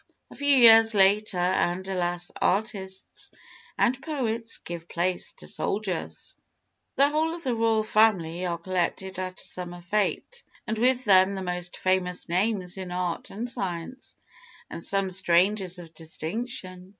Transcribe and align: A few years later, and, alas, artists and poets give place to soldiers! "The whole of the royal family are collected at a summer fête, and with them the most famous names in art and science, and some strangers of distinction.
A 0.31 0.35
few 0.35 0.55
years 0.57 0.95
later, 0.95 1.37
and, 1.37 1.87
alas, 1.87 2.31
artists 2.41 3.29
and 3.77 4.01
poets 4.01 4.57
give 4.57 4.87
place 4.89 5.31
to 5.33 5.47
soldiers! 5.47 6.33
"The 6.95 7.11
whole 7.11 7.35
of 7.35 7.43
the 7.43 7.53
royal 7.53 7.83
family 7.83 8.43
are 8.47 8.57
collected 8.57 9.19
at 9.19 9.39
a 9.39 9.43
summer 9.43 9.83
fête, 9.93 10.41
and 10.65 10.79
with 10.79 11.05
them 11.05 11.35
the 11.35 11.43
most 11.43 11.77
famous 11.77 12.27
names 12.27 12.77
in 12.79 12.91
art 12.91 13.29
and 13.29 13.47
science, 13.47 14.15
and 14.71 14.83
some 14.83 15.11
strangers 15.11 15.77
of 15.77 15.93
distinction. 15.93 16.89